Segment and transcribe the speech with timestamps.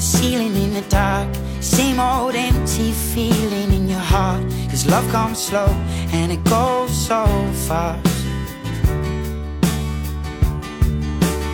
[0.00, 1.28] the ceiling in the dark.
[1.60, 4.42] Same old empty feeling in your heart.
[4.70, 5.68] Cause love comes slow
[6.18, 7.26] and it goes so
[7.68, 8.24] fast.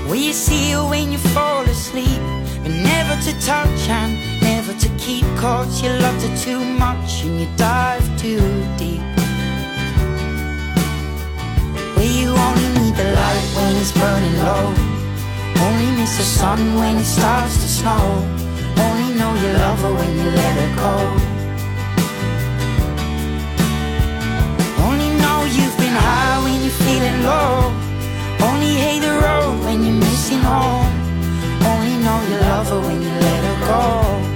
[0.09, 2.21] Will you see you when you fall asleep?
[2.63, 5.25] But never to touch and never to keep.
[5.43, 8.47] Cause you loved her too much and you dive too
[8.79, 9.03] deep.
[11.97, 14.67] Where you only need the light when it's burning low.
[15.67, 18.36] Only miss the sun when it starts to snow.
[18.85, 20.95] Only know you love her when you let her go.
[24.87, 27.73] Only know you've been high when you're feeling low.
[28.49, 30.93] Only hate the road when you're missing home.
[31.71, 34.36] Only know you love her when you let her go.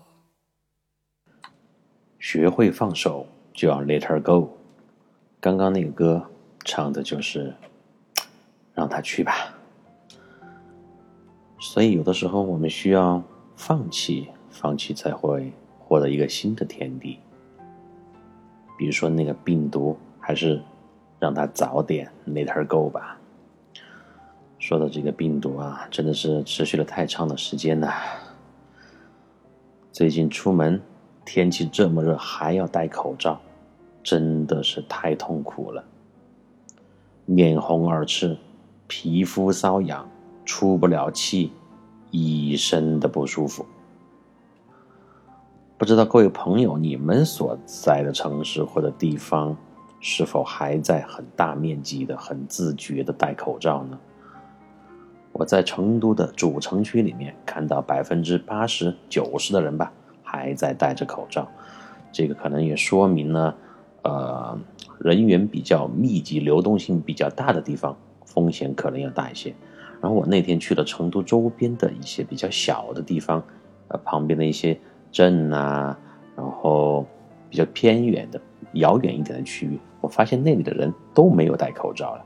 [2.21, 4.55] 学会放手，就要 let her go。
[5.39, 6.23] 刚刚那个歌
[6.63, 7.51] 唱的就是
[8.75, 9.55] 让他去吧。
[11.59, 13.23] 所以有的时候我们需要
[13.55, 17.17] 放弃，放弃才会获得一个新的天地。
[18.77, 20.61] 比如说那个病毒，还是
[21.19, 23.17] 让它早点 let her go 吧。
[24.59, 27.91] 说到这个病毒啊，真的是持续了太长的时间呐、
[29.91, 30.79] 最近出门
[31.25, 33.39] 天气这么热，还要戴口罩，
[34.03, 35.83] 真的是太痛苦了。
[37.25, 38.37] 面红耳赤，
[38.87, 40.09] 皮肤瘙痒，
[40.43, 41.51] 出不了气，
[42.09, 43.65] 一身的不舒服。
[45.77, 49.55] 不知道各位朋友，你们所在的城市或者地方，
[49.99, 53.97] 是否还在很大面积的、很自觉的戴口罩呢？
[55.31, 59.91] 我在成都的主城区里面看到百分之八十九十的人吧，
[60.31, 61.45] 还在戴着口罩。
[62.09, 63.53] 这个可能也说明了，
[64.03, 64.57] 呃，
[64.99, 69.53] 人员比较密集、流动性比较大的地方，风险可能要大一些。
[70.01, 73.43] 然后我那天去了成都周边的一些比较小的地方，
[73.89, 74.79] 呃，旁边的一些
[75.11, 75.97] 镇啊，
[76.37, 77.05] 然后
[77.49, 78.39] 比较偏远的、
[78.73, 82.25] 遥远一点的区域，我发现那里的人都没有戴口罩了。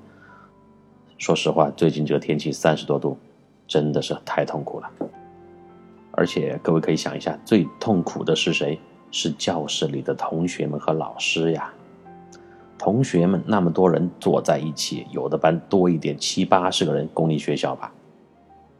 [1.18, 3.18] 说实话，最近这个天气三十多度，
[3.68, 4.92] 真的是太痛苦了。
[6.16, 8.80] 而且各位可以想一下，最痛苦的是谁？
[9.12, 11.74] 是教室里的同学们和老师呀。
[12.78, 17.94] 同学们那么多人坐在一起，有的班多一点，七八十个人，公立学校吧。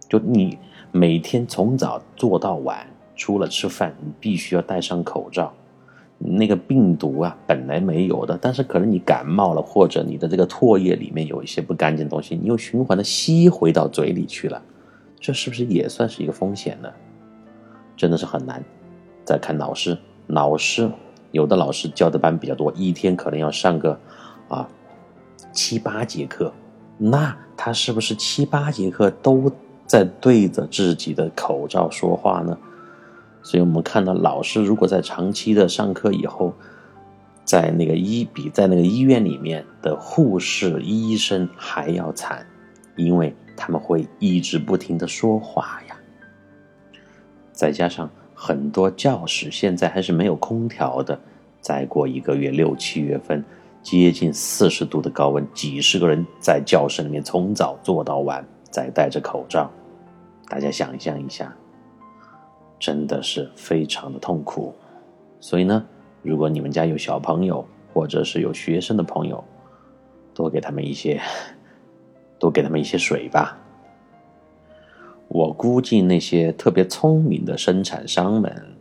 [0.10, 0.58] 就你
[0.92, 2.86] 每天从早坐到晚，
[3.16, 5.54] 除了吃饭，你必须要戴上口罩。
[6.18, 14.62] 那个病毒啊，本来没有的，但是可能你感冒了，或者你的这个唾液里面有一些不干净的东西，你又循环的吸回到嘴里去了，
[15.20, 16.90] 这是不是也算是一个风险呢？
[17.96, 18.64] 真的是很难。
[19.24, 19.98] 再看老师，
[20.28, 20.90] 老师
[21.32, 24.00] 有的老师教的班比较多，一天可能要上个
[24.48, 24.68] 啊
[25.52, 26.54] 七八节课，
[26.98, 29.52] 那他是不是七八节课都
[29.86, 32.58] 在对着自己的口罩说话呢？
[33.42, 36.54] 所以我们看到老师如果在长期的上课以后，
[37.44, 42.46] 在那个医比在那个医院里面的护士、医生还要惨，
[42.96, 45.95] 因为他们会一直不停的说话呀。
[47.56, 51.18] 再加上很多教室现在还是没有空调的，
[51.62, 53.44] 再过一个月六七月份，
[53.82, 59.72] 接近四十度的高温，几十个人在教室里面从早坐到晚，再戴着口罩，
[60.50, 61.52] 大家想象一下。
[62.78, 64.76] 真的是非常的痛苦，
[65.40, 65.84] 所以呢，
[66.22, 69.42] 如果你们家有小朋友，或者是有学生的朋友，
[70.34, 71.20] 多给他们一些，
[72.38, 73.58] 多给他们一些水吧。
[75.36, 78.78] 我估计那些特别聪明的生产商们，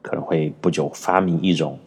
[0.00, 1.78] 可能会不久发明一种，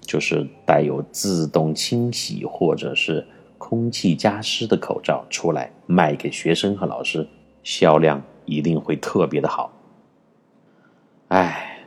[0.00, 3.24] 就是带有自动清洗或者是
[3.56, 7.28] 空气加湿的口罩出来卖给学生和老师，
[7.62, 9.70] 销量一定会特别的好。
[11.28, 11.86] 唉，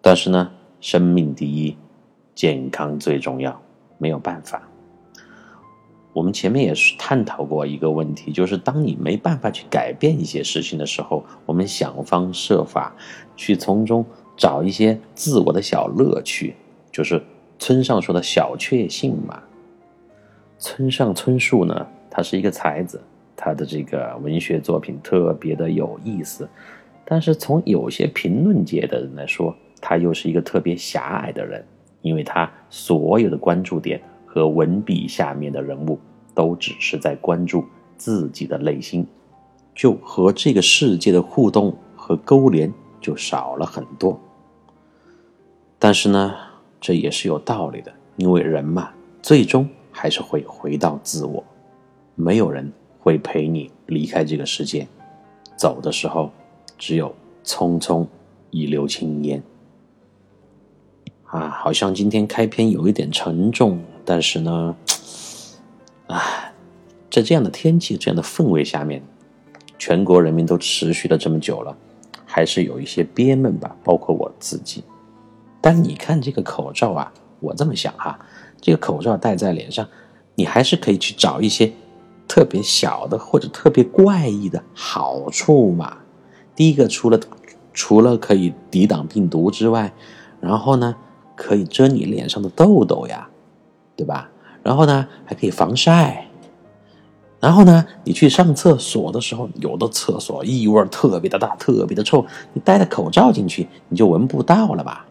[0.00, 0.50] 但是呢，
[0.80, 1.76] 生命第一，
[2.34, 3.60] 健康最重要，
[3.98, 4.67] 没有办法。
[6.18, 12.92] 我们前面也是探讨过一个问题，就是当你没办法去改变一些事情的时候，我们想方设法
[13.36, 14.04] 去从中
[14.36, 16.56] 找一些自我的小乐趣，
[16.90, 17.22] 就是
[17.60, 19.40] 村上说的小确幸嘛。
[20.58, 23.00] 村上春树呢，他是一个才子，
[23.36, 26.48] 他的这个文学作品特别的有意思，
[27.04, 31.64] 但是从有些评论界的人来说，他又是一个特别狭隘的人，
[32.02, 34.02] 因为他所有的关注点。
[34.30, 35.98] 和文笔下面的人物
[36.38, 37.64] 都只是在关注
[37.96, 39.04] 自己的内心，
[39.74, 44.16] 就和这个世界的互动和勾连就少了很多。
[45.80, 46.32] 但是呢，
[46.80, 48.90] 这也是有道理的，因为人嘛，
[49.20, 51.42] 最终还是会回到自我，
[52.14, 54.86] 没有人会陪你离开这个世界，
[55.56, 56.30] 走的时候
[56.78, 57.12] 只有
[57.42, 58.06] 匆匆
[58.50, 59.42] 一溜青烟。
[61.24, 63.80] 啊，好像今天开篇有一点沉重。
[64.04, 64.74] 但是呢，
[66.08, 66.52] 啊，
[67.10, 69.02] 在这样的天气、这样的氛围下面，
[69.78, 71.76] 全国人民都持续了这么久了，
[72.26, 74.82] 还是有一些憋闷吧，包括我自己。
[75.60, 78.18] 但你看这个口罩啊，我这么想哈，
[78.60, 79.86] 这个口罩戴在脸上，
[80.34, 81.72] 你还是可以去找一些
[82.26, 85.98] 特别小的或者特别怪异的好处嘛。
[86.56, 87.20] 第一个，除了
[87.72, 89.92] 除了可以抵挡病毒之外，
[90.40, 90.96] 然后呢，
[91.36, 93.28] 可以遮你脸上的痘痘呀。
[93.94, 94.30] 对吧？
[94.68, 96.26] 然后呢，还可以防晒。
[97.40, 102.22] 然后呢，你去上厕所的时候，有的厕所异味特别的大，特别的臭，
[102.52, 105.06] 你戴着口罩进去，你就闻不到了吧？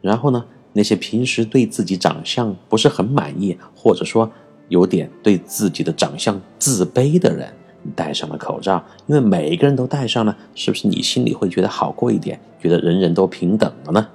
[0.00, 4.30] 然后呢，那些平时对自己长相不是很满意，或者说
[4.68, 7.52] 有点对自己的长相自卑的人，
[7.82, 12.38] 你戴上了口罩，因为每一个人都戴上了，是不是你心里会觉得好过一点？
[12.62, 14.06] 觉得人人都平等了呢？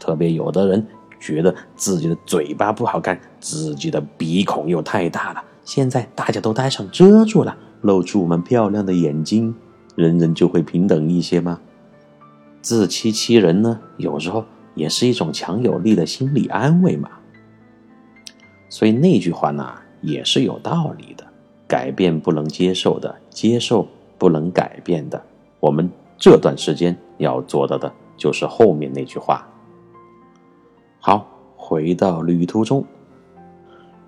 [0.00, 0.86] 特别有的人。
[1.24, 5.42] 觉得自己的嘴巴不好看，自己的鼻孔又太大了。
[5.64, 9.54] 现在大家都戴上遮住了，露出我们漂亮的眼睛，
[9.96, 11.58] 人人就会平等一些吗？
[12.60, 14.44] 自欺欺人呢，有时候
[14.74, 17.08] 也是一种强有力的心理安慰嘛。
[18.68, 19.66] 所以那句话呢，
[20.02, 21.24] 也是有道理的：
[21.66, 23.88] 改变不能接受的，接受
[24.18, 25.22] 不能改变的。
[25.58, 29.48] 我们这段时间要做到的，就是后面那句话。
[31.06, 32.82] 好，回到旅途中。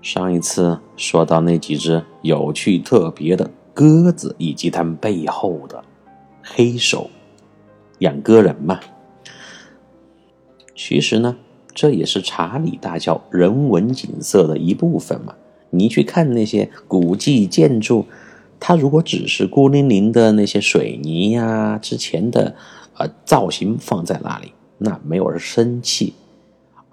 [0.00, 5.84] 上一次说到那几只有趣特别的鸽子，以及它们背后的
[6.42, 7.10] 黑手
[7.98, 8.80] 养鸽人嘛。
[10.74, 11.36] 其实呢，
[11.74, 15.34] 这也是查理大桥人文景色的一部分嘛。
[15.68, 18.06] 你去看那些古迹建筑，
[18.58, 22.56] 它如果只是孤零零的那些水泥呀，之前的
[22.96, 26.14] 呃造型放在那里，那没有人生气。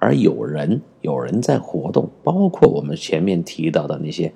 [0.03, 4.33] 而有人有人在活动，包括我们前面提到的那些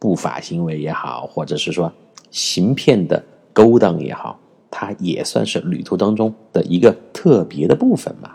[0.00, 1.92] 不法行为也好，或者是说
[2.32, 4.40] 行骗的勾当也好，
[4.72, 8.32] 它也算是旅途当中的一个特别的部分嘛。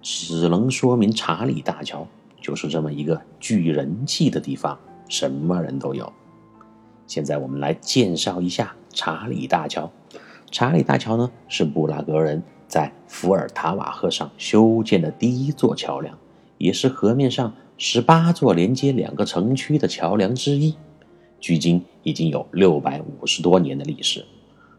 [0.00, 2.04] 只能说明查理大桥
[2.40, 4.76] 就是这么一个聚人气的地方，
[5.08, 6.12] 什么人都有。
[7.06, 9.88] 现在我们来介绍一下查理大桥。
[10.50, 12.42] 查理大桥呢，是布拉格人。
[12.72, 16.16] 在伏尔塔瓦河上修建的第一座桥梁，
[16.56, 20.74] 也是河面上十八座连接两个城区的桥梁之一，
[21.38, 24.24] 距今已经有六百五十多年的历史。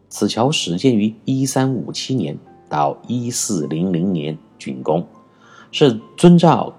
[0.10, 2.36] 此桥始建于一三五七年
[2.68, 5.06] 到一四零零年竣工，
[5.72, 6.74] 是遵照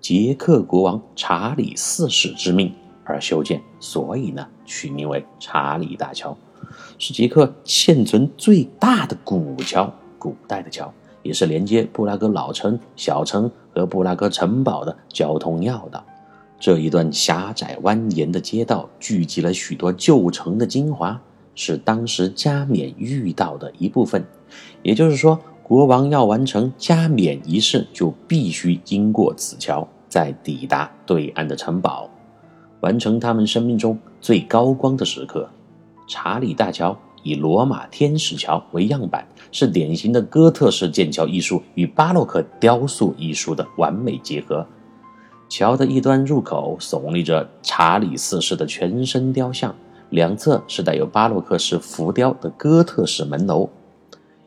[0.00, 2.72] 捷克国王查理四世之命
[3.04, 6.34] 而修建，所以呢，取名为查理大桥，
[6.96, 9.92] 是捷克现存最大的古桥。
[10.26, 10.92] 古代的桥
[11.22, 16.04] 也是连接布拉格老城、小城和布拉格城堡的交通要道。
[16.58, 21.20] 这一段狭窄蜿蜒的街道聚集了许多旧城的精华，
[21.54, 24.24] 是当时加冕御道的一部分。
[24.82, 32.10] 也就是说，国王要完成加冕仪式，就必须经过此桥，再抵达对岸的城堡，
[32.80, 35.48] 完成他们生命中最高光的时刻。
[36.08, 36.98] 查理大桥。
[37.26, 44.64] 以罗马天使桥为样板，是典型的哥特式剑桥艺术与巴洛克雕塑艺术的完美结合。
[45.48, 49.74] 桥的一端入口耸立着查理四世的全身雕像，
[50.10, 53.68] 两侧是带有巴洛克式浮雕的哥特式门楼。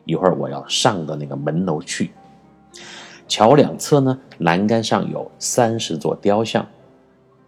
[0.06, 2.12] 一会儿我要上到那个门楼去。
[3.28, 6.66] 桥两侧呢，栏杆上有三十座雕像，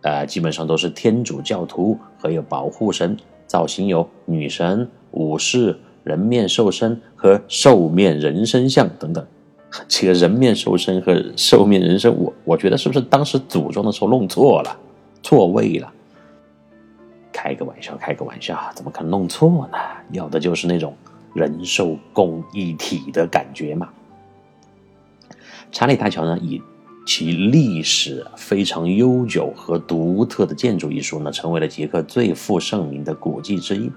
[0.03, 3.17] 呃，基本上都是天主教徒和有保护神
[3.52, 9.26] 造型，有女神、武士、人面兽身和兽面人身像等等。
[9.87, 14.75] 这个人面兽身和兽面人身，我我觉得是不是当时组装的时候弄错了，
[15.23, 15.92] 错位了？
[17.30, 19.76] 开个玩笑，开个玩笑，怎么可能弄错呢？
[20.12, 20.97] 要的就是那种
[21.35, 23.90] 人兽共一体的感觉嘛。
[25.71, 26.62] 查理大桥呢，以
[27.04, 33.90] 其历史非常悠久和独特的建筑艺术呢，成为了捷克最负盛名的古迹之一。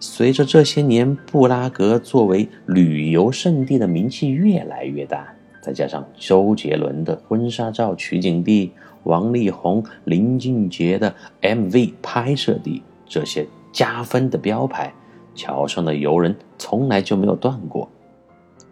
[0.00, 5.26] 随着这些年布拉格作为旅游胜地的名气越来越大，
[5.60, 8.72] 再加上周杰伦的婚纱照取景地、
[9.04, 14.92] 王力宏、林俊杰的 MV 拍摄地这些加分的标牌，
[15.34, 17.88] 桥上的游人从来就没有断过，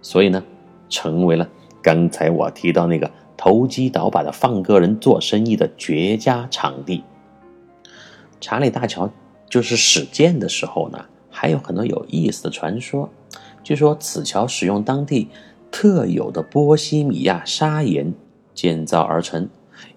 [0.00, 0.42] 所以呢，
[0.88, 1.47] 成为了
[1.83, 7.02] 刚才我提到那个投机倒把的放歌人做生意的绝佳场地。
[8.38, 9.11] 查理大桥
[9.49, 11.07] 就是始建的时候呢。
[11.30, 13.09] 还有很多有意思的传说，
[13.62, 15.28] 据说此桥使用当地
[15.71, 18.12] 特有的波西米亚砂岩
[18.54, 19.49] 建造而成。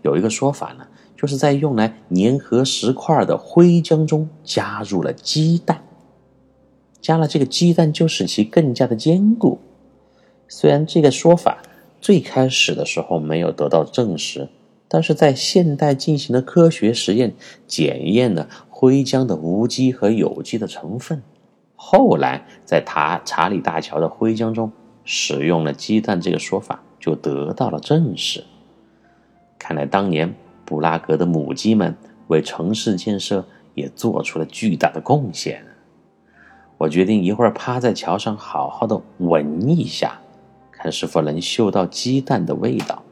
[0.03, 0.85] 有一个说法呢，
[1.17, 5.83] 就是在用来粘合石块的灰浆中加入了鸡蛋，
[7.01, 9.57] 加了这个鸡蛋就使其更加的坚固。
[10.47, 11.63] 虽然这个说法
[12.01, 14.49] 最开始的时候没有得到证实，
[14.87, 17.33] 但是在现代进行的科学实验
[17.67, 21.21] 检验了灰浆的无机和有机的成分。
[21.75, 24.71] 后来，在塔查理大桥的灰浆中
[25.03, 28.43] 使用了鸡蛋这个说法就得到了证实。
[29.57, 30.33] 看来当年
[30.65, 31.95] 布拉格的母鸡们
[32.27, 35.63] 为城市建设也做出了巨大的贡献。
[36.77, 40.20] 我决定一会儿趴在桥上好好的闻一下，
[40.81, 43.03] 看是否能嗅到鸡蛋的味道。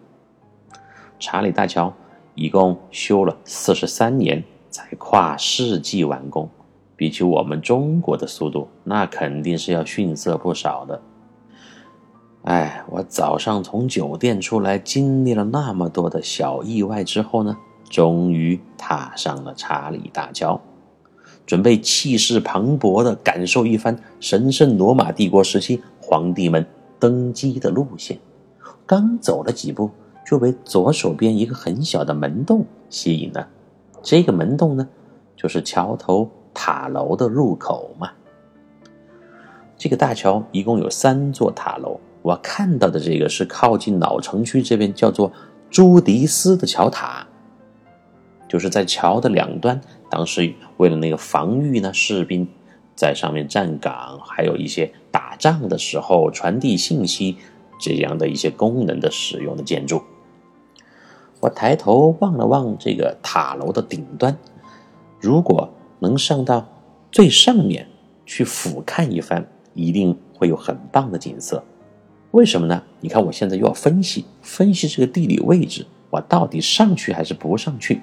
[1.20, 1.94] 查理大桥
[2.34, 6.50] 一共修了四十三年，才跨世纪完工。
[6.96, 11.00] 比起我们中国的速度，那肯定是要逊色不少的。
[12.42, 17.56] 哎，我早上从酒店出来，经历了那么多的小意外之后呢，
[17.88, 20.60] 终于踏上了查理大桥，
[21.46, 26.66] 准备气势磅礴的感受一番神圣罗马帝国时期皇帝们
[27.00, 28.20] 登基的路线。
[28.86, 29.90] 刚走了几步，
[30.26, 33.48] 就被左手边一个很小的门洞吸引了。
[34.04, 34.88] 这个门洞呢，
[35.36, 36.30] 就是桥头。
[36.52, 38.10] 塔楼的入口嘛，
[39.78, 41.98] 这个大桥一共有三座塔楼。
[42.22, 45.32] 我看到的这个是靠近老城区这边，叫做
[45.70, 47.26] 朱迪斯的桥塔，
[48.50, 49.80] 就是在桥的两端。
[50.10, 52.46] 当时为了那个防御呢，士兵
[53.00, 57.38] 在上面站岗，还有一些打仗的时候传递信息
[57.80, 60.02] 这样的一些功能的使用的建筑。
[61.40, 64.38] 我抬头望了望这个塔楼的顶端，
[65.22, 65.70] 如果。
[66.02, 66.66] 能上到
[67.12, 67.86] 最上面
[68.26, 71.62] 去俯瞰一番，一定会有很棒的景色。
[72.32, 72.82] 为什么呢？
[73.02, 78.02] 你看，我现在又要分析分析这个地理位置，我到底上去还是不上去？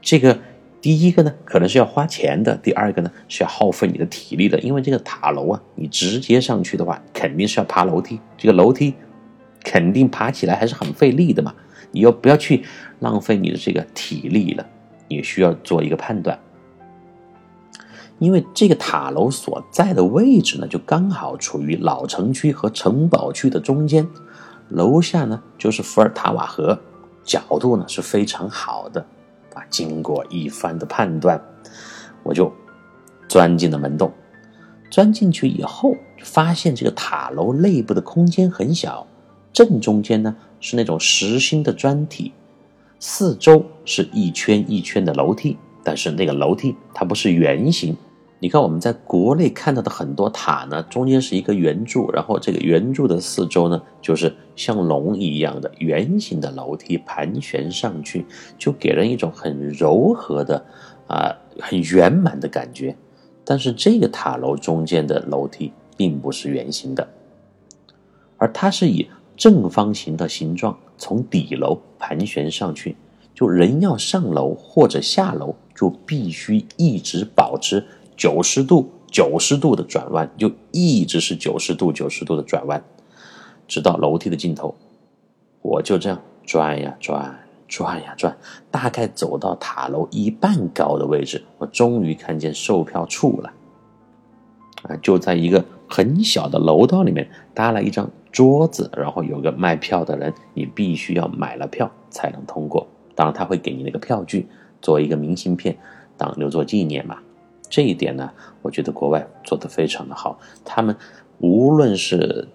[0.00, 0.38] 这个
[0.80, 4.58] 第一个呢，可能是要花钱的；第二个呢，是要耗费你的体力的。
[4.60, 8.94] 因为这个塔楼啊，你直接上去的话，肯定是要爬楼梯，这个楼梯
[9.62, 11.54] 肯定爬起来还是很费力的嘛。
[11.92, 12.64] 你又不要去
[13.00, 14.64] 浪费你的这个体力了，
[15.08, 16.38] 你需要做一个判断。
[18.18, 24.06] 因为这个塔楼所在的位置呢，就刚好处于老城区和城堡区的中间，
[24.68, 26.78] 楼下呢就是伏尔塔瓦河，
[27.24, 29.04] 角度呢是非常好的。
[29.68, 31.40] 经过一番的判断，
[32.22, 32.52] 我就
[33.28, 34.12] 钻进了门洞。
[34.90, 39.06] 钻进去以后，发现这个塔楼内部的空间很小，
[39.52, 42.32] 正中间呢是那种实心的砖体，
[42.98, 47.96] 四周是一圈一圈的楼梯，但是那个楼梯它不是圆形。
[48.42, 58.24] 你看，我们在国内看到的很多塔呢，中间是一个圆柱，然后这个圆柱的四周呢，就是像龙一样的圆形的楼梯盘旋上去，
[58.56, 60.64] 就给人一种很柔和的，
[61.06, 62.96] 啊，很圆满的感觉。
[63.44, 67.06] 但是这个塔楼中间的楼梯并不是圆形的，
[68.38, 69.06] 而它是以
[69.36, 72.96] 正方形的形状从底楼盘旋上去，
[73.34, 77.84] 就人要上楼或者下楼，就必须一直保持。
[78.20, 82.84] 九十度九十度的转弯，就一直是九十度、九十度的转弯，
[83.66, 84.74] 直到楼梯的尽头。
[85.62, 88.36] 我就这样转呀转，转呀转，
[88.70, 93.50] 大概走到塔楼一半高的位置，我终于看见售票处了。
[94.82, 102.86] 啊，就在一个很小的楼道里面搭了一张桌子，然后有个卖票的人，你必须要买了票才能通过。
[103.14, 104.46] 当然，他会给你那个票据
[104.82, 105.74] 做一个明信片，
[106.18, 107.16] 当留作纪念嘛。
[107.70, 110.38] 这一点呢，我觉得国外做得非常的好。
[110.64, 110.94] 他们
[111.38, 112.46] 无论是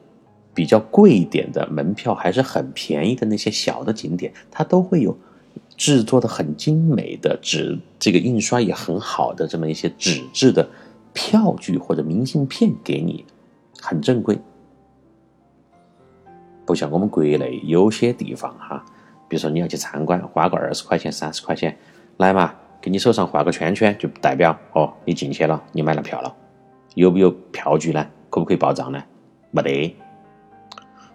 [0.54, 5.18] 比较贵一点的门票，还是很便宜的那些小的景点，它都会有
[5.78, 10.70] 制作的很精美的纸，这个印刷也很好的这么一些纸质的
[11.14, 13.26] 票据或者明信片给你，
[13.82, 14.38] 很正规。
[16.66, 18.84] 不像我们国内有些地方哈，
[19.30, 21.78] 比如说你要去参观，花个二十块钱、三十块钱，
[22.18, 22.54] 来嘛。
[22.86, 26.32] 给你手上画个圈圈，就代表哦，你进去了，你买了票了。
[26.94, 28.06] 有没有票据呢？
[28.30, 29.04] 可不可以报账呢？
[29.50, 29.96] 没得。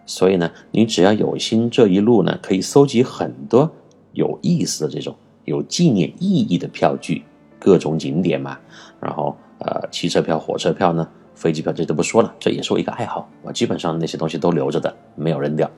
[0.05, 3.71] 所以呢，你只要有心，这一路呢，可以搜集很多
[4.15, 7.23] 有意思的这种有纪念意义的票据，
[7.61, 8.59] 各种景点嘛。
[8.99, 13.31] 然后呃，汽车票、火车票呢，飞机票这都不说了，这也是我一个爱好。
[13.43, 15.71] 我基本上那些东西都留着的，没有扔掉。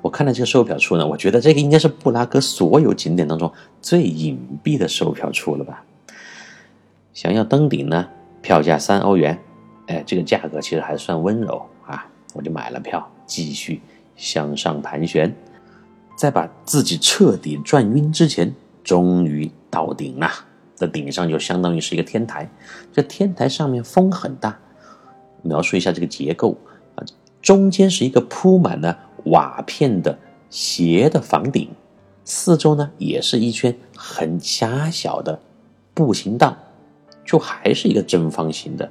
[0.00, 3.52] 我看了这个售票处呢，我觉得这个应该是布拉格所有景点当中
[3.82, 5.84] 最隐蔽的售票处了吧。
[7.12, 8.08] 想要登顶呢，
[8.40, 9.38] 票价三欧元，
[9.86, 12.06] 哎，这个价格其实还算温柔啊。
[12.34, 13.80] 我就买了票，继续
[14.14, 15.34] 向上盘旋，
[16.16, 20.30] 在把自己彻底转晕之前，终于到顶了。
[20.76, 22.48] 这顶上就相当于是一个天台，
[22.92, 24.56] 这天台上面风很大。
[25.42, 26.56] 描述一下这个结构
[26.94, 27.02] 啊，
[27.42, 28.96] 中间是一个铺满了。
[29.30, 30.18] 瓦片的
[30.50, 31.68] 斜的房顶，
[32.24, 35.40] 四周呢也是一圈很狭小的
[35.94, 36.56] 步行道，
[37.24, 38.90] 就还是一个正方形的。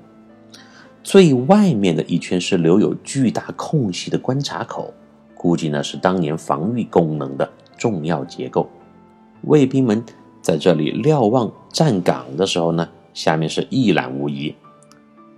[1.03, 4.93] 最外面的一圈是留有巨大空隙的观察口，
[5.33, 8.69] 估计呢是当年防御功能的重要结构。
[9.43, 10.03] 卫兵们
[10.41, 14.53] 在这里瞭望站岗的时候呢，下面是一览无遗。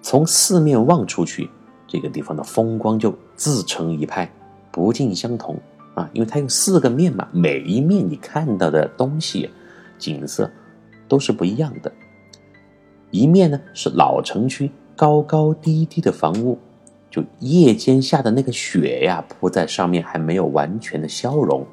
[0.01, 1.49] 从四面望出去，
[1.85, 4.31] 这个地方的风光就自成一派。
[4.71, 5.57] 不尽相同
[5.95, 9.49] 啊，因为它有四个面嘛，每一面你看到的东西、
[9.97, 10.49] 景色
[11.07, 11.91] 都是不一样的。
[13.11, 16.57] 一面呢是老城区高高低低的房屋，
[17.09, 21.65] 就夜间下的那个雪呀，铺在上面还没有完全的消融，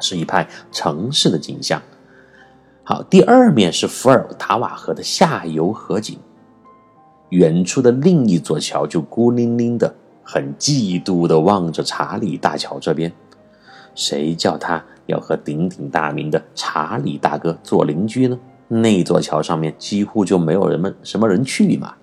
[0.00, 1.80] 是一派城市的景象。
[2.84, 6.18] 好，第二面是伏尔塔瓦河的下游河景，
[7.30, 9.94] 远处的另一座桥就孤零零的。
[10.30, 13.10] 很嫉妒地望着查理大桥这边，
[13.94, 18.38] 谁叫他要和鼎鼎大名的查理大哥做邻居呢？
[18.68, 21.94] 那座桥上面几乎就没有人们什么人去嘛。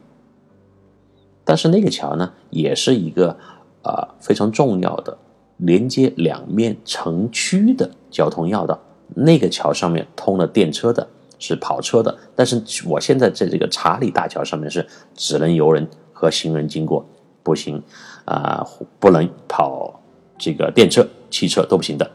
[1.44, 3.38] 但是那个桥呢，也是一个
[3.84, 5.16] 呃非常重要的
[5.58, 8.80] 连接两面城区的交通要道。
[9.14, 11.08] 那个桥上面通了电车的，
[11.38, 12.18] 是跑车的。
[12.36, 14.84] 但是我现在在这个查理大桥上面是
[15.14, 17.06] 只能游人和行人经过。
[17.46, 17.80] 不行，
[18.26, 18.66] 啊，
[19.00, 20.02] 不能跑
[20.36, 22.12] 这个电车、汽车都不行的。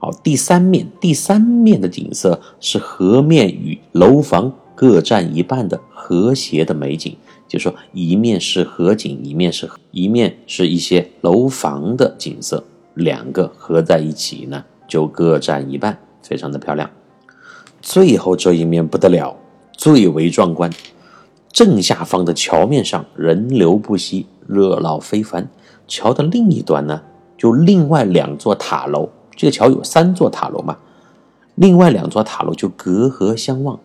[0.00, 7.16] 好，第三面，第三面的景色是河面与楼房各占一半的和谐的美景，
[7.46, 16.90] 就说一面是河景，一面是一面是一些楼房的景色，两个合在一起呢，就各占一半，非常的漂亮。
[17.80, 19.36] 最后这一面不得了，
[19.72, 20.68] 最为壮观。
[21.50, 25.48] 正下方的桥面上人流不息，热闹非凡。
[25.86, 27.00] 桥的另一端呢，
[27.36, 29.08] 就另外两座塔楼。
[29.36, 30.76] 这个桥有三座塔楼嘛，
[31.54, 33.78] 另外两座塔楼就隔河相望。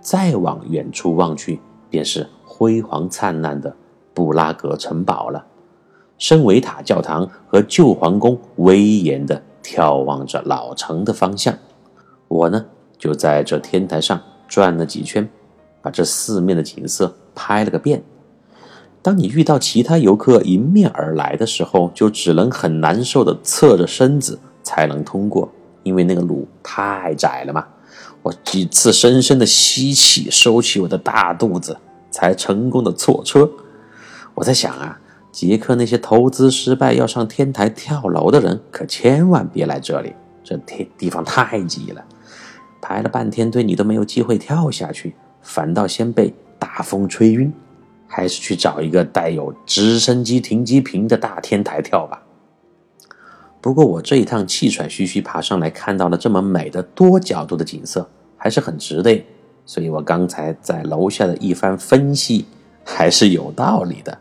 [0.00, 3.76] 再往远处望去，便是辉煌灿烂的
[4.12, 5.44] 布拉格城堡了。
[6.16, 11.54] 圣维塔教堂和旧皇宫威严地眺望着老城的方向。
[12.26, 12.64] 我呢，
[12.98, 15.28] 就在这天台上转了几圈。
[15.80, 18.02] 把这四面的景色拍了个遍。
[19.02, 25.50] 当你遇到其他游客迎面而来的时候，就只能很难受的侧着身子才能通过，
[25.82, 27.66] 因为那个路太窄了嘛。
[28.22, 31.76] 我几次深深的吸气，收起我的大肚子，
[32.10, 33.48] 才成功的错车。
[34.34, 42.04] 我在想啊，捷克那些投资失败要上天台跳楼的人，可千万别来这里，这天地方太挤了，
[42.82, 45.14] 排了半天队，你都没有机会跳下去。
[45.40, 47.50] 反倒先被大风吹晕，
[48.08, 52.24] 还是去找一个带有直升机停机坪的大天台跳吧。
[53.60, 59.20] 不过我这一趟气喘吁吁爬上来，看到了这么美的多角度的景色，还是很值的。
[59.66, 62.46] 所以我刚才在楼下的一番分析
[62.84, 64.18] 还是有道理的，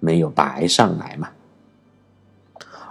[0.00, 1.28] 没有白上来嘛。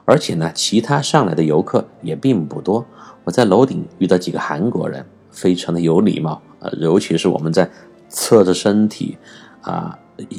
[0.06, 2.86] 而且呢，其他上来的游客也并不多。
[3.24, 7.68] 我在楼顶遇到几个韩国人，非常的有礼貌啊，尤其是我们在
[8.12, 9.18] 侧着身体
[9.62, 9.98] 啊，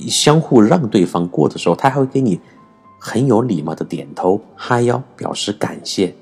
[0.09, 2.41] 相互让对方过的时候，他还会给你
[3.01, 6.15] 很有礼貌的点头哈腰，表示感谢。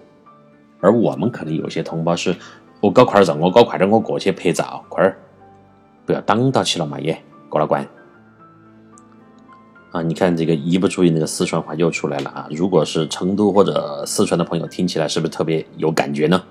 [0.80, 2.34] 而我们可能有些同胞是。
[2.82, 5.14] 我搞快点，我搞快点，我过去拍照，快儿，
[6.06, 7.86] 不要挡到起了嘛耶，过了关。
[9.92, 12.48] 啊，你看这个一不注意，那个四川话又出来了啊！
[12.50, 16.42] 如果是成都或者四川的朋友，听起来是不是特别有感觉呢？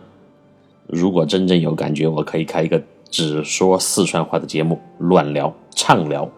[0.86, 6.30] 如果真正有感觉，我可以开一个只说四川话的节目，乱聊畅聊。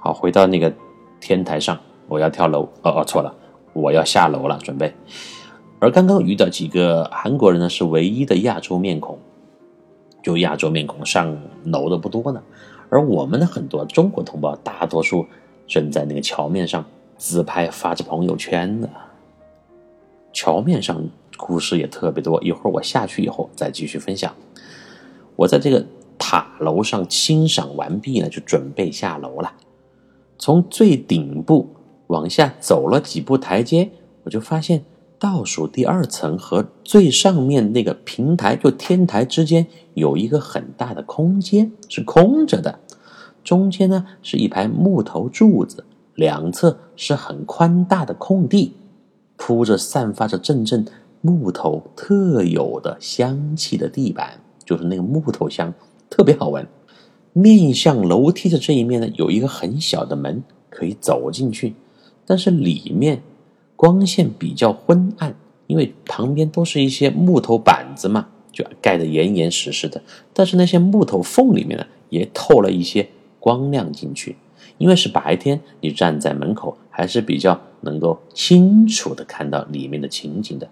[0.00, 0.72] 好，回到那个
[1.20, 2.68] 天台上，我要跳楼。
[2.82, 3.34] 哦哦，错了，
[3.72, 4.92] 我要下楼了，准备。
[5.78, 9.18] 而刚刚遇到几个韩国人呢，是唯一的亚洲面孔，
[10.22, 12.42] 就亚洲面孔上楼的不多呢。
[12.88, 15.26] 而我们的很多中国同胞，大多数
[15.66, 16.84] 正在那个桥面上
[17.18, 18.88] 自拍发着朋友圈呢。
[20.32, 21.02] 桥面上
[21.36, 24.32] 故事也特别多，一会儿我下去以后再继续分享。
[25.36, 25.86] 我在这个
[26.18, 29.52] 塔楼上欣赏完毕呢，就准备下楼了。
[30.38, 31.68] 从最顶部
[32.08, 33.90] 往下走了几步台阶，
[34.24, 34.84] 我就发现。
[35.18, 42.80] 倒数第二层和最上面那个平台，就天台之间有一个很大的空间，是空着的。
[43.42, 48.74] 中间呢是一排木头柱子，两侧是很宽大的空地，
[49.38, 50.84] 铺着散发着阵阵
[51.22, 55.72] 木头特有的香气的地板，就是那个木头香，
[56.10, 56.66] 特别好闻。
[57.32, 61.74] 面向楼梯的这一面呢，有一个很小的门可以走进去，
[62.26, 63.22] 但是里面。
[63.78, 70.00] 光线比较昏暗，因为旁边都是一些木头板子嘛，就盖得严严实实的。
[70.32, 73.06] 但是那些木头缝里面呢，也透了一些
[73.38, 74.36] 光亮进去。
[74.78, 80.66] 因为是白天，你站在门口还是比较能够清楚的看到里面的情景的。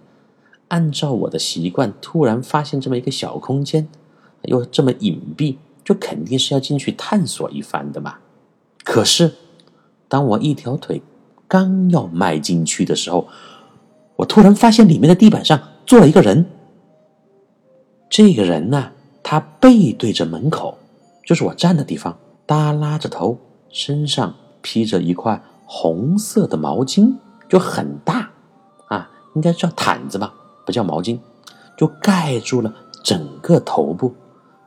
[0.74, 3.86] 按照我的习惯，突然发现这么一个小空间，
[4.42, 8.16] 又这么隐蔽，就肯定是要进去探索一番的嘛。
[8.82, 9.34] 可是，
[10.08, 11.00] 当我一条腿。
[11.46, 13.28] 刚要迈进去的时候，
[14.16, 16.46] 我突然发现里面的地板上坐了一个人。
[18.10, 18.90] 这个人呢，
[19.22, 20.76] 他背对着门口，
[21.24, 27.14] 就是我站的地方，耷拉着头，身上披着一块红色的毛巾，
[27.48, 28.30] 就很大
[28.88, 31.18] 啊，应该叫毯子吧，不叫毛巾，
[31.76, 34.14] 就盖住了整个头部，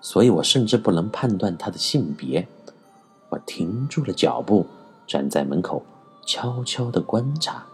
[0.01, 2.47] 所以我甚至不能判断他的性别。
[3.29, 4.65] 我停住了脚步，
[5.05, 5.83] 站在门口。
[6.29, 7.67] 悄悄的观察，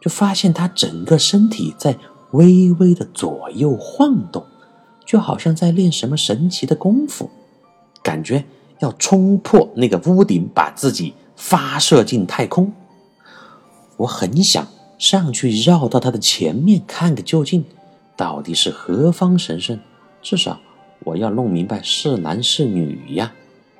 [0.00, 1.98] 就发现他整个身体在
[2.30, 4.46] 微微的左右晃动，
[5.04, 7.28] 就好像在练什么神奇的功夫，
[8.00, 8.44] 感觉
[8.78, 12.72] 要冲破那个屋顶，把自己发射进太空。
[13.96, 14.64] 我很想
[14.98, 17.64] 上去绕到他的前面看个究竟，
[18.16, 19.78] 到底是何方神圣？
[20.20, 20.60] 至少
[21.04, 23.32] 我要弄明白是男是女呀。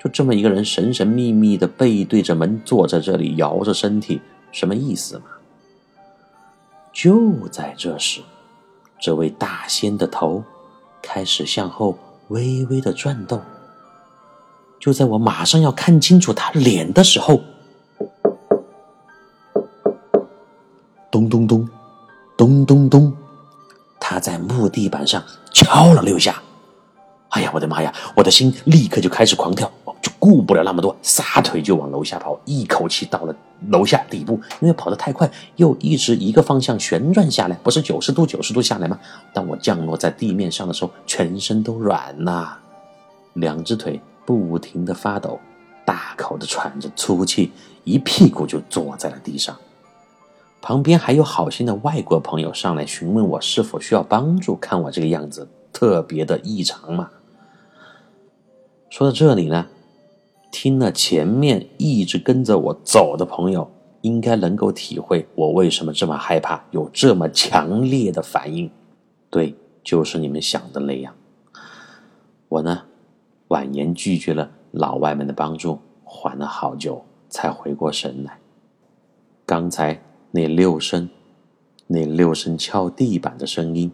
[0.03, 4.21] 就这么一个人神神秘秘的背对着门坐在这里，摇着身体，
[4.53, 5.25] 什么意思嘛？
[6.93, 8.21] 就在这时，
[9.01, 10.45] 这位大仙的头
[11.03, 13.43] 开始向后微微的转动。
[14.79, 17.43] 就在我马上要看清楚他脸的时候，
[21.11, 21.69] 咚咚咚，
[22.37, 23.13] 咚咚咚，
[23.99, 26.43] 他在木地板上敲了六下。
[27.31, 27.93] 哎呀，我的妈呀！
[28.15, 29.71] 我的心立刻就开始狂跳。
[30.01, 33.35] 就顾不了那么多，撒腿就往楼下跑，一口气到了
[33.69, 34.41] 楼下底部。
[34.61, 38.97] 因为跑得太快，又一直一个方向旋转下来，不是九十度九十度下来吗？
[39.35, 42.59] 当我降落在地面上的时候，全身都软了，
[43.35, 45.41] 两只腿不停的发抖，
[45.85, 47.51] 大口的喘着粗气，
[47.83, 49.57] 一屁股就坐在了地上。
[50.61, 57.11] 旁边还有好心的外国朋友上来询问我是否需要帮助，看我这个样子特别的异常嘛。
[58.91, 59.67] 说到这里呢。
[60.51, 68.71] 听了前面一直跟着我走的朋友，应该能够体会我为什么这么害怕，有这么强烈的反应。
[69.29, 71.15] 对，就是你们想的那样。
[72.49, 72.85] 我呢，
[73.49, 78.39] 婉言拒绝了老外们的帮助，缓了好久才回过神来。
[79.45, 81.09] 刚才那六声，
[81.87, 83.91] 那六声敲地板的声音，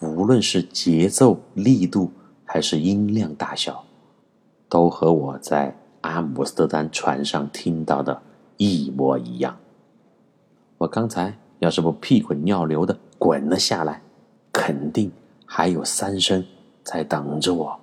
[0.00, 2.12] 无论是节奏、力度，
[2.44, 3.84] 还是音量大小。
[4.68, 8.20] 都和我在阿姆斯特丹船上听到的
[8.56, 9.56] 一模一样。
[10.78, 14.02] 我刚才要是不屁滚尿流的滚了下来，
[14.52, 15.12] 肯定
[15.46, 16.44] 还有三声
[16.82, 17.80] 在等着我。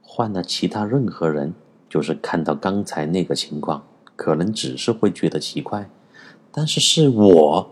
[0.00, 1.54] 换了其他任何人，
[1.88, 3.84] 就是看到刚才那个情况，
[4.16, 5.88] 可能只是会觉得奇怪。
[6.58, 7.70] 但是是我，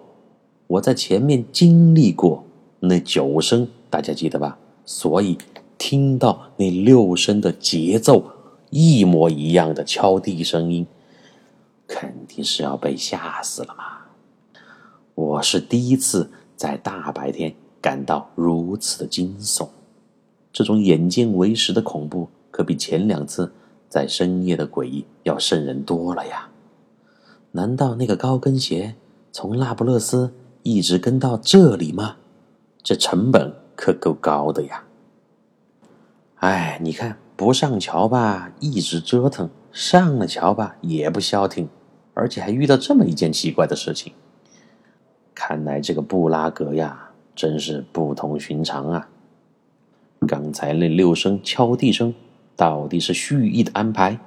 [0.69, 2.45] 我在前面经历过
[2.79, 4.57] 那九声，大家记得吧？
[4.85, 5.37] 所以
[5.77, 8.23] 听到那六声的节奏
[8.71, 10.87] 一模一样的敲地声音，
[11.89, 14.07] 肯定是要被吓死了嘛！
[15.17, 19.67] 我是第一次在大白天感到如此的惊悚，
[20.53, 23.53] 这种眼见为实的恐怖，可比前两次
[23.89, 26.49] 在深夜的诡异要瘆人多了呀！
[27.57, 28.97] 难道那个高跟鞋
[29.33, 32.17] 从那不勒斯一直跟到这里吗？
[32.83, 34.85] 这成本可够高的呀！
[36.37, 41.67] 哎，你看不上桥吧，一直折腾；上了桥吧，也不消停，
[42.13, 44.13] 而且还遇到这么一件奇怪的事情。
[45.35, 49.09] 看来这个布拉格呀，真是不同寻常啊！
[50.29, 52.13] 刚才那六声敲地声，
[52.55, 54.21] 到底是蓄意的安排，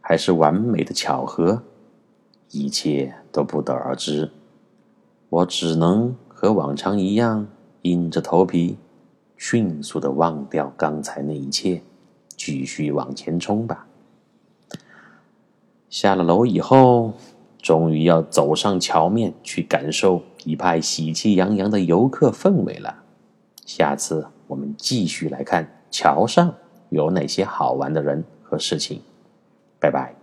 [0.00, 1.60] 还是完美的巧合？
[2.50, 4.30] 一切都不得而知，
[5.28, 7.46] 我只能和往常一样，
[7.82, 8.76] 硬着头皮，
[9.36, 11.82] 迅速的忘掉刚才那一切，
[12.36, 13.86] 继续往前冲吧。
[15.90, 17.12] 下了楼以后，
[17.60, 23.02] 终于要走上桥面去感受一派喜气洋洋的游客氛围了。
[23.66, 26.54] 下次我们继续来看桥上
[26.88, 29.02] 有哪些好玩的人和事情。
[29.80, 30.17] 拜拜。